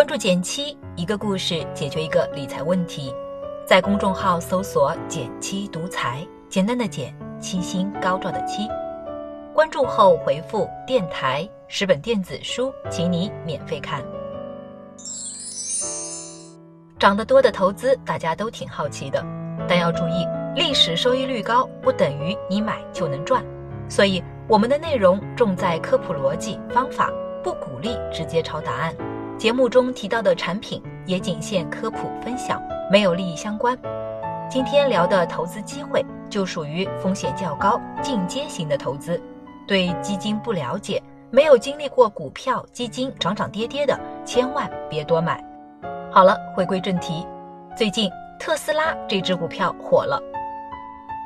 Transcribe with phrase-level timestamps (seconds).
[0.00, 3.14] 关注减七，一个故事解决一个理财问题。
[3.66, 8.66] 在公众号搜索“减七独裁，简单的减，七星高照的七。
[9.52, 14.02] 关注后回复“电台”十本电子书，请你免费看。
[16.98, 19.22] 涨得多的投资，大家都挺好奇的，
[19.68, 20.26] 但要注意，
[20.56, 23.44] 历史收益率高不等于你买就能赚。
[23.86, 27.12] 所以，我们的内容重在科普逻辑方法，
[27.44, 28.94] 不鼓励直接抄答案。
[29.40, 32.62] 节目中提到的产品也仅限科普分享，
[32.92, 33.74] 没有利益相关。
[34.50, 39.18] 今天聊的投资机会就属于风险较高、进阶型的投资，
[39.66, 45.42] 对基金不了解、没有经历过股票、基金涨涨跌跌的，千万别多买。
[46.12, 47.26] 好了，回归正题，
[47.74, 50.22] 最近特斯拉这只股票火了，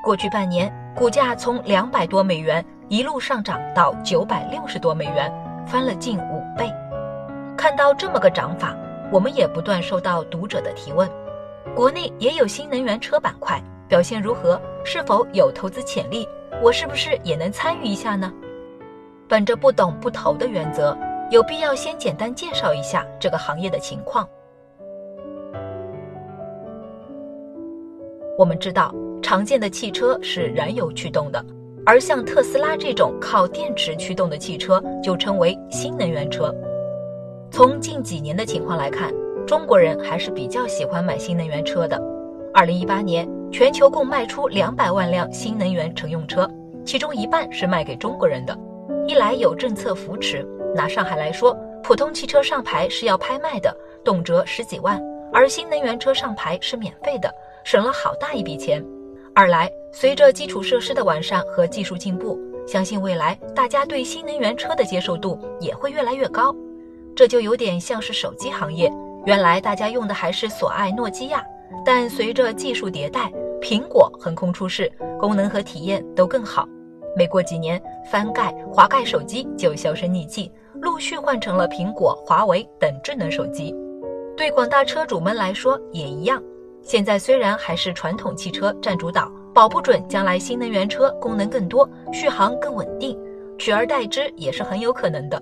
[0.04, 5.32] 过去半年股价从两百多美元一路上涨到九百六十多美元，
[5.66, 6.43] 翻了近五倍。
[7.64, 8.76] 看到这么个涨法，
[9.10, 11.08] 我们也不断收到读者的提问：
[11.74, 14.60] 国内也有新能源车板块，表现如何？
[14.84, 16.28] 是否有投资潜力？
[16.60, 18.30] 我是不是也能参与一下呢？
[19.26, 20.94] 本着不懂不投的原则，
[21.30, 24.28] 有必要先简单介绍一下这个行业的情况。
[28.36, 31.42] 我们知道，常见的汽车是燃油驱动的，
[31.86, 36.54] 而像特斯拉这种靠电池驱动的汽车，就称为新能源车。
[37.54, 39.14] 从近几年的情况来看，
[39.46, 42.02] 中国人还是比较喜欢买新能源车的。
[42.52, 46.50] 二零一八年，全球共卖出两百万辆新能源乘用车，
[46.84, 48.58] 其中一半是卖给中国人的。
[49.06, 50.44] 一来有政策扶持，
[50.74, 53.72] 拿上海来说，普通汽车上牌是要拍卖的，
[54.04, 55.00] 动辄十几万，
[55.32, 57.32] 而新能源车上牌是免费的，
[57.62, 58.84] 省了好大一笔钱。
[59.32, 66.52] 二来，随着基础设施的完善和技术进步，相信未来大家对新能源车的接受度也会越来越高。
[67.16, 68.92] 这就有点像是手机行业，
[69.24, 71.44] 原来大家用的还是索爱、诺基亚，
[71.84, 73.30] 但随着技术迭代，
[73.60, 76.66] 苹果横空出世，功能和体验都更好。
[77.16, 77.80] 没过几年，
[78.10, 83.72] 翻盖、滑盖手机就销声匿迹，陆续换成了苹果、华为等智能手机。
[84.36, 86.42] 对广大车主们来说也一样。
[86.82, 93.16] 现在虽然还是传统汽车占主导，保不准将来新能源车功能更多，续航更稳定，
[93.56, 95.40] 取而代之也是很有可能的。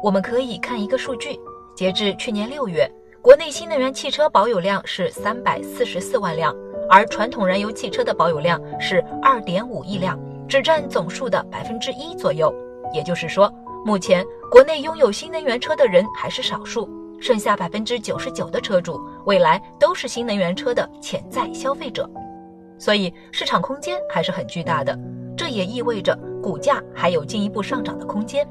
[0.00, 1.36] 我们可以看一个数据，
[1.74, 2.88] 截至去年六月，
[3.20, 6.54] 国内新能源汽车保有量是三百四十四万辆，
[6.88, 10.16] 而传统燃油汽车的保有量是二点五亿辆，
[10.48, 12.54] 只占总数的百分之一左右。
[12.94, 13.52] 也就是说，
[13.84, 16.88] 目前国内拥有新能源车的人还是少数，
[17.20, 22.08] 剩下百分之九十九的车主未来都是新能源车的潜在消费者，
[22.78, 24.96] 所以市场空间还是很巨大的。
[25.36, 28.48] 这也意味着股价还有进一步上涨的空间。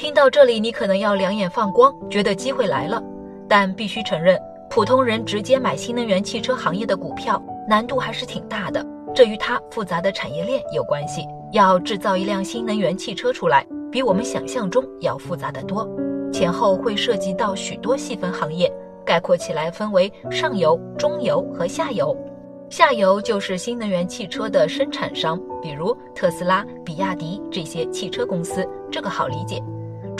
[0.00, 3.02] 听到这里，你可能要两眼放光，觉得机会来了。
[3.46, 4.40] 但必须承认，
[4.70, 7.38] 普通人直接买新能源汽车行业的股票
[7.68, 8.82] 难度还是挺大的。
[9.14, 11.26] 这与它复杂的产业链有关系。
[11.52, 13.62] 要制造一辆新能源汽车出来，
[13.92, 15.86] 比我们想象中要复杂得多，
[16.32, 18.72] 前后会涉及到许多细分行业。
[19.04, 22.16] 概括起来，分为上游、中游和下游。
[22.70, 29.62] 下游就是新能源汽车的生产商，比如特斯拉、比亚迪这些汽车公司，这个好理解。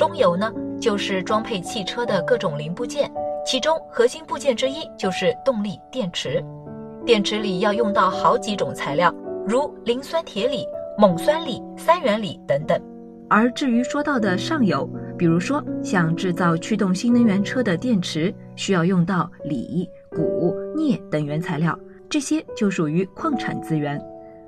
[0.00, 0.50] 中游呢，
[0.80, 3.12] 就是装配汽车的各种零部件，
[3.44, 6.42] 其中核心部件之一就是动力电池。
[7.04, 9.14] 电池里要用到好几种材料，
[9.46, 10.64] 如磷酸铁锂、
[10.96, 12.80] 锰酸锂、三元锂等等。
[13.28, 21.78] 而至于说到的上游，比如说像制造驱动新能源车的电池，需要用到锂、钴、镍等原材料，
[22.08, 24.00] 这些就属于矿产资源。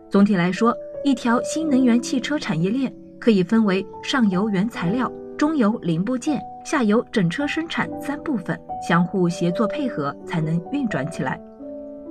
[0.09, 0.75] 总体来说，
[1.05, 5.12] 一条新能源汽车产业链可以分为上游原材料。
[5.43, 8.57] 中游零部件，下游整车生产三部分
[8.89, 11.37] 相互协作配合才能运转起来。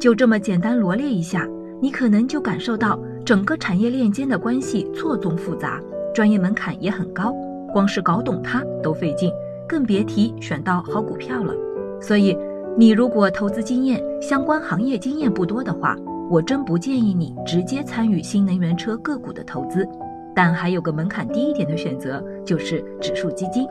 [0.02, 1.48] 就这么简单罗列一下，
[1.82, 5.80] 你可能就感受到整个产业链间的关系错综复杂，
[6.14, 7.34] 专业门槛也很高，
[7.72, 9.32] 光是搞懂它都费劲，
[9.66, 11.54] 更别提选到好股票了。
[12.02, 12.38] 所以，
[12.78, 15.96] 你如果投资经验、相关行业经验不多的话，
[16.30, 19.88] 我真不建议你直接参与新能源车个股的投资。
[20.36, 23.68] 但还有个门槛低一点的选择，就是指数基金。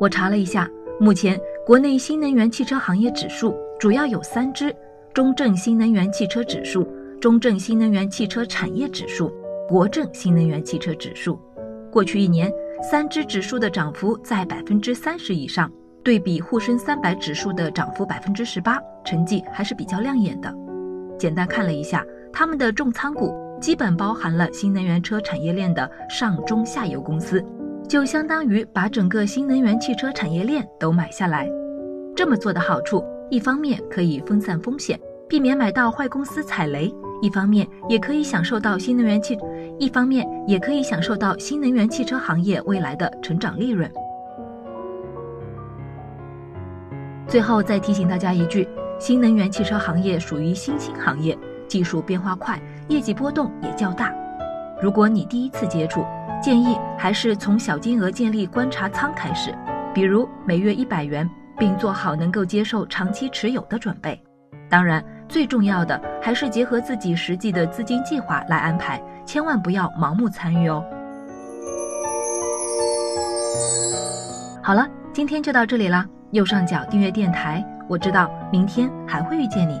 [0.00, 0.68] 我查了一下，
[1.00, 4.74] 目前国内新能源汽车行业指数主要有三只：
[5.14, 6.86] 中证新能源汽车指数、
[7.20, 9.32] 中证新能源汽车产业指数、
[9.68, 11.38] 国证新能源汽车指数。
[11.90, 12.52] 过去一年，
[12.82, 15.70] 三只指数的涨幅在百分之三十以上，
[16.04, 20.54] 对比沪深三百指数的涨幅百分之十八，成绩还是比较亮眼的。
[21.18, 23.34] 简单看了一下他们的重仓股。
[23.66, 27.44] 基本包含了新能源车产业链的上中下游公司，
[27.88, 31.50] 就相当于把整个新能源汽车产业链都买下来。
[32.14, 34.96] 这么做的好处，一方面可以分散风险，
[35.28, 39.36] 避免买到坏公司踩雷；一方面也可以享受到新能源汽，
[39.80, 43.90] 一方面也可以享受到新能源汽车行业未来的成长利润。
[47.26, 48.68] 最后再提醒大家一句：
[49.00, 51.36] 新能源汽车行业属于新兴行业，
[51.66, 54.12] 技术变化快，业绩波动也较大。
[54.80, 56.04] 如果你第一次接触，
[56.42, 59.54] 建议还是从小金额建立观察仓开始，
[59.94, 61.28] 比如每月一百元，
[61.58, 64.22] 并做好能够接受长期持有的准备。
[64.68, 70.84] 当然，最重要的还是结合自己实际的资金计划来安排，千万不要盲目参与哦。
[74.62, 76.04] 好了，今天就到这里啦。
[76.32, 79.80] 右上角订阅电台，我知道明天还会遇见你。